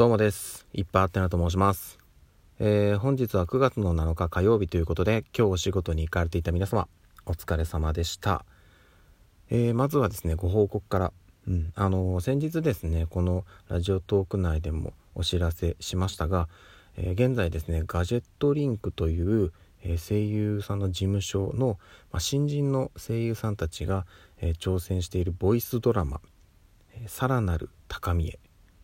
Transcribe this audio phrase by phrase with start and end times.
[0.00, 0.66] どうもです。
[0.72, 1.98] いっぱいあってなと申します。
[2.58, 6.88] えー、本日は9月の7日火曜日ということで、今日お仕事に行かれていた皆様、
[7.26, 8.46] お疲れ様でした。
[9.50, 11.12] えー、まずはですね、ご報告から、
[11.46, 16.48] うん、あのー、先日ですね、このラジオトーク内でもお知らせしましたが、
[16.96, 21.78] え現在ですね、ガジェットリンクという、え声優さんの事務所の、
[22.10, 24.06] まあ、新人の声優さんたちが、
[24.40, 26.22] え挑戦しているボイスドラマ
[27.06, 28.38] 「さらなる高みへ」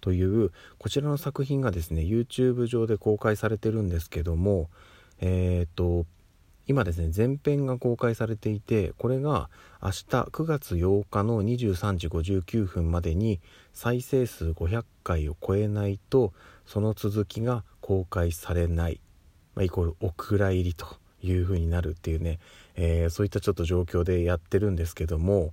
[0.00, 4.68] というこちらの作品がですね YouTube 上で公開されてるんですけども
[5.20, 6.06] えっ、と
[6.66, 9.50] 今ですね前編が公開されていてこれが
[9.82, 13.40] 明日9月8日の23時59分までに
[13.72, 16.32] 再生数500回を超えないと
[16.66, 19.00] その続きが公開されない、
[19.56, 20.86] まあ、イコールお蔵入りと
[21.22, 22.38] いう風になるっていうね、
[22.76, 25.52] えー、そういったちょっと状況でやってるんですけども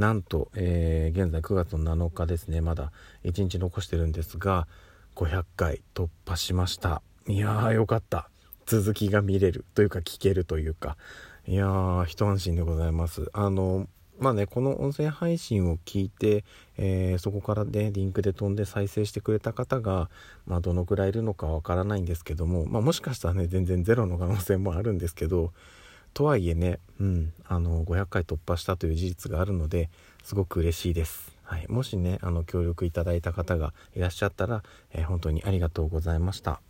[0.00, 2.62] なんと、えー、現在9月の7日ですね。
[2.62, 2.90] まだ
[3.24, 4.66] 1日残してるんですが
[5.14, 7.02] 500回突破しました。
[7.28, 8.30] いやーよかった。
[8.64, 9.66] 続きが見れる。
[9.74, 10.96] というか聞けるというか。
[11.46, 13.28] いやー一安心でございます。
[13.34, 13.88] あの
[14.18, 16.44] まあねこの音声配信を聞いて、
[16.78, 20.08] えー、そこからねリンクで飛んで再生してくれた方が、
[20.46, 25.52] まあ、どのくらいいるのかわからないんですけども、まあ、もしかしたらね全然ゼロの可能性もあるんですけど
[26.14, 29.88] とはいえね、うん、あの500回突破したという事実があるので
[30.22, 31.36] すごく嬉しいです。
[31.44, 36.60] はい、もしねあの協力いただいた方がいらっしゃったら、えー、本当にありがとうございました。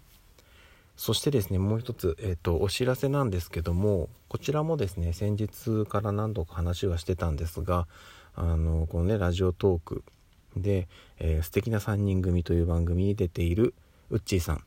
[0.96, 7.88] そしてですねもう一つ、えーと、お知らせなんですけどもこちらもですね先日から何度か話はしてたんですが
[8.34, 10.04] あのこのねラジオトーク
[10.56, 13.72] で、えー、素敵な3人組という番組に出ている
[14.10, 14.64] ウッチーさん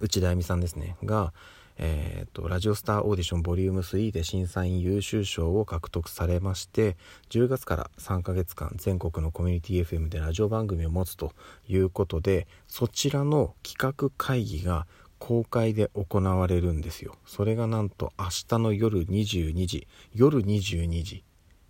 [0.00, 1.32] 内田恵美さんですねが、
[1.78, 6.96] えーと、ラジオスターオーディションボリューム3で審査員優秀賞を獲得されまして
[7.30, 11.32] 10月から3ヶ月間全国のコミュニティ FM でラジオ番組を持つと
[11.68, 14.86] いうことでそちらの企画会議が
[15.18, 17.16] 公開で行われるんですよ。
[17.24, 21.24] それがなんと明日の夜22時夜22時。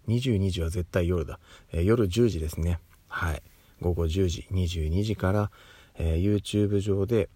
[0.08, 1.40] 22時は絶対夜だ、
[1.72, 2.80] えー、夜10時ですね。
[3.08, 3.42] はい。
[3.80, 5.50] 午後10時22時から、
[5.96, 7.28] えー、YouTube 上で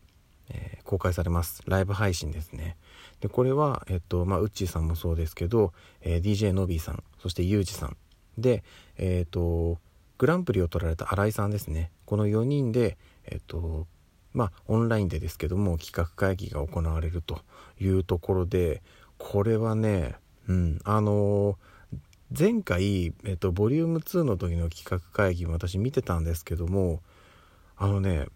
[0.51, 1.63] えー、公開されます。
[1.67, 2.77] ライブ配信ですね。
[3.21, 5.73] でこれはえっとまあウッチーさんもそうですけど、
[6.03, 7.97] えー、DJ のびーさんそしてユージさん。
[8.39, 8.63] で
[8.97, 9.79] えっ、と
[10.19, 11.91] グランプリを取られた新井さんですね。
[12.05, 13.87] この4人でえっ、と
[14.33, 17.41] まあオンラインでですけども企画会議が行われると
[17.81, 18.83] いうところで
[19.19, 20.15] これはね
[20.49, 21.59] うんあの
[22.37, 27.03] 前回、えっと、ボリューム2の時の企画会議私見てたんですけども
[27.77, 28.27] あのね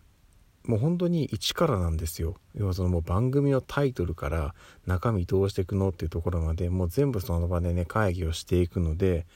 [0.67, 2.37] もう本当に一からなんですよ。
[2.55, 4.55] 要はそのもう番組のタイトルから
[4.87, 9.27] 中身どうしていくのっていうところまでもう全部その場でね会議をしていくので、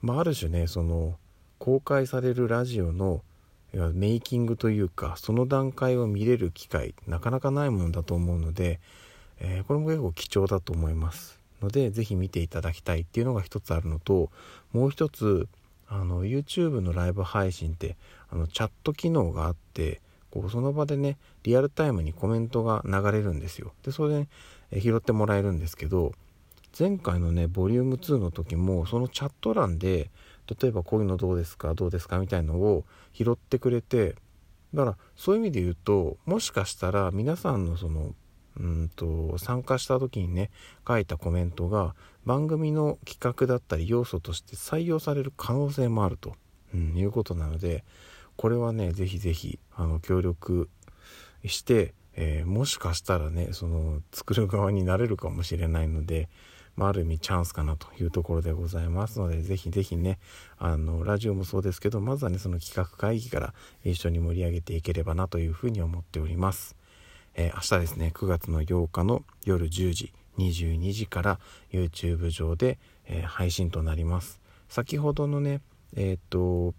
[0.00, 1.16] まあ、ある種ねその
[1.58, 3.22] 公開されるラジオの
[3.94, 8.80] メイキングというかその段階を見れる機会なかなかないものだと思うので、
[9.40, 11.40] えー、これも結構貴重だと思います。
[11.62, 14.30] ので是非見ていただきたいっていうのが一つあるのと
[14.72, 15.48] もう一つ
[15.88, 17.96] あの YouTube のライブ配信って
[18.30, 20.00] あのチャット機能があって
[20.40, 23.72] こうその場でねリアルタイムにコメントが流れるんですよ。
[23.82, 24.28] でそれで、ね、
[24.80, 26.12] 拾ってもらえるんですけど
[26.78, 30.10] 前回のねボリューム2の時もそのチャット欄で
[30.60, 34.14] 例えばこういうのどうですかどうですかみたいのを拾ってくれて
[34.74, 38.14] だからそういう意味で言うともしかしたら皆さんのその
[38.58, 40.50] うんと参加した時にね
[40.86, 46.34] 書いたコメントが番組の企画だったり要素として採用される可能性もあると、
[46.74, 47.84] うん、いうことなので
[48.36, 49.58] これはねぜひぜひ
[50.02, 50.68] 協力
[51.44, 56.28] して、えー、もしかしたらねその作る側になれるかもしれないので、
[56.76, 60.18] まあ、ある意味チャンスかなというところでございますのでぜひぜひね
[60.58, 63.54] あのラジオもそうですけどまずはねその企画会議から
[63.84, 66.76] 一緒に盛り上げていければなというふうに思っております。
[67.34, 71.38] えー、明日ですね9月の8日の夜10時22時から
[71.70, 75.60] YouTube 上で、えー、配信となります先ほどのね
[75.96, 76.74] えっ、と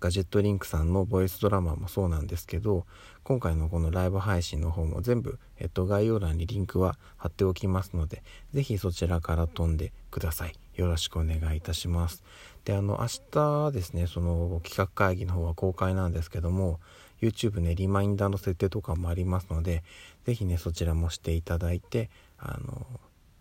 [0.00, 2.86] ガジェットリンクさんのボイスドラマもそうなんですけど
[3.24, 8.22] 今回のこのライブ配信の方も全部、えっと、概要欄にリンクは貼っておきますので
[8.54, 10.54] 是非そちらから飛んでください。
[10.76, 12.22] よろしくお願いいたします。
[12.64, 16.78] であの明日ですねその企画会議の方は公開なんですけども
[17.20, 19.82] YouTube ねリマインダーの設定とかもありますので
[20.24, 22.86] 是非ねそちらもしていただいてあの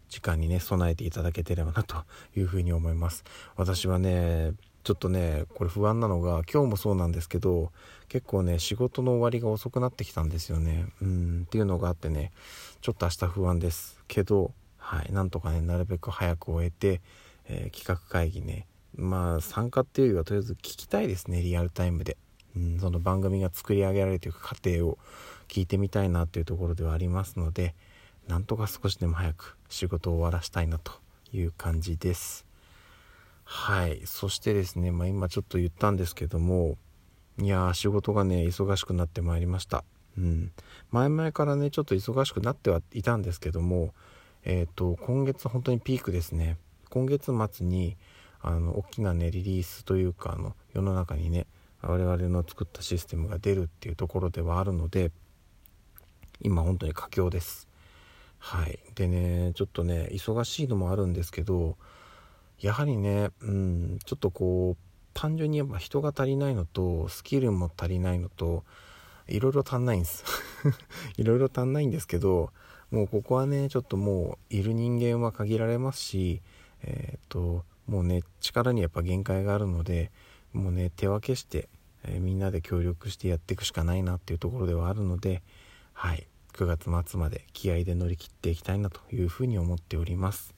[0.10, 2.04] 時間にね備えていただけてればなと
[2.36, 3.24] いうふうに思います。
[3.56, 4.54] 私はね
[4.88, 7.74] ちょっとねこれ不安なのが今日もそうなんですけど
[8.08, 10.86] 結構ね仕事の終わりが遅くなってきたんですよね。
[11.02, 12.32] うんっていうのがあってね
[12.80, 14.02] ちょっと明日不安です。
[14.08, 17.02] けどはいなんとかねなるべく早く終えて、
[17.50, 22.16] えー、企画会議ねまあ参加っていうよりはとりあえず聞きたいですねリアルタイムで。
[22.56, 24.98] うん、その番組が作り上げられていく過程を
[25.50, 27.76] 聞いてみたいなっていうところではありますので
[28.30, 30.94] なんとか少しでも早く仕事を終わらしたいなと
[31.34, 32.47] いう感じです。
[33.50, 34.02] はい。
[34.04, 36.78] そしてですね、まあ、今ちょっと言ったんですけども
[37.40, 39.86] いやー仕事がね忙しくなってまいりました。
[40.18, 40.52] うん。
[40.92, 43.94] 前々からねちょっと忙しくなってはいたんですけども
[44.44, 46.58] えっ、ー、と今月本当にピークですね。
[46.90, 47.96] 今月末に
[48.42, 51.48] あの大きなねリリースというかあの世の中にね
[51.82, 55.12] 我々の作ったシステムが出るっていうところではあるので
[56.42, 57.70] 今本当に佳境です。
[58.40, 58.78] はい。
[58.96, 61.78] でねちょっとね忙しいのもあるんですけど
[62.60, 64.84] やはりねうんちょっとこう
[65.14, 68.64] 単純にやっぱ人が足りないのとスキルも足りないのと
[69.28, 70.24] いろいろ足んないんです
[71.18, 72.52] いろいろ足んないんですけど
[72.92, 76.42] もうここはねちょっともういる人間は限られますし
[76.84, 80.12] えー、っともうね力にやっぱ限界があるので
[80.54, 81.70] もうね手分けして、
[82.04, 85.44] えー、みんなで協力してやっていくしかないなっていうところではあるので
[85.94, 90.57] はい9月末まで気合で乗り切っていきたいなというふうに思っております。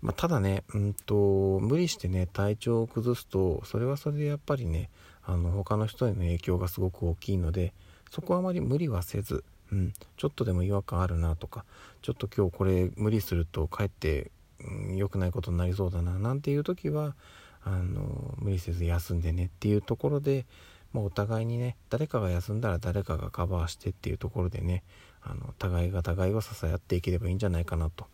[0.00, 4.90] まあ、ただね、うんと、無理してね、体調を崩すと、それはそれでやっぱりね、
[5.24, 7.72] あの、他の人への影響がすごく大きいので、
[8.10, 11.64] そこはあまり無理はせず、うん、ちょっとでも違和感あるなとか、
[12.02, 14.30] ちょっと今日これ無理するとかえって、
[14.60, 17.16] うん、良くないことになりそうだな、なんていう時は、
[17.64, 20.46] あの、無理せず休んでねっていうところで、
[20.92, 24.82] まあ、お互いにね誰かが休んだら誰かがカバーしてっていうところでね
[25.20, 28.06] あの互いが互いを支え合っていければいいんじゃないかなと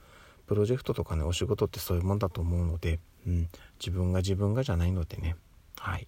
[0.46, 3.48] プロジェクトとかねお仕事ってそういうもんだと思うので、うん、
[3.78, 5.36] 自分が自分がじゃないのでね。
[5.78, 6.06] はい。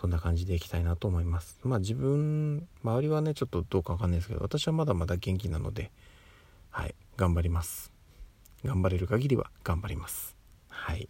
[0.00, 1.58] そんな感じでいきたいなと思います。
[1.62, 5.90] まあ自分周りはねちょっとどうかわかんないですけど私はまだまだ元気なので
[6.70, 7.92] はい頑張ります。
[8.64, 10.36] 頑張れる限りは頑張ります。
[10.68, 11.08] はい。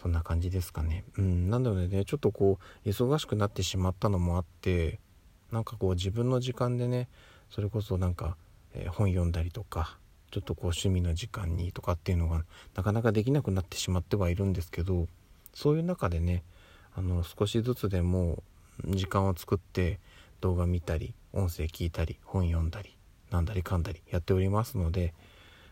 [0.00, 1.04] そんな感じですかね。
[1.18, 2.04] うんなのでね。
[2.04, 5.00] ちょっとこう忙しくなってしまったのもあって
[5.50, 7.08] なんかこう自分の時間でね
[7.50, 8.36] それこそなんか、
[8.74, 9.98] えー、本読んだりとか
[10.34, 12.44] ちょっとこう趣味の時間にとかっていうのが
[12.74, 15.06] なかなかできなくなってしまってはいるんですけど
[15.54, 16.42] そういう中でね
[16.96, 18.42] あの少しずつでも
[18.84, 20.00] 時間を作って
[20.40, 22.96] 動画見たり音声聞いたり本読んだり
[23.30, 25.14] なんだりかんだりやっておりますので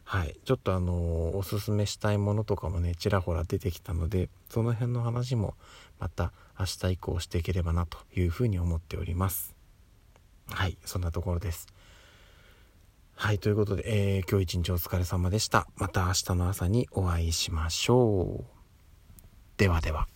[0.05, 5.55] はい、ちょっとあのおすすめしたいものとかもねちらほら出てきたのでその辺の話も
[5.99, 9.55] また明日以降していければなというふうに思っております。
[10.49, 10.77] はい。
[10.85, 11.67] そんなところです。
[13.15, 15.69] はいということで、えー、今日一日お疲れ様でした。
[15.77, 18.45] また明日の朝にお会いしましょう。
[19.57, 20.09] ではでは。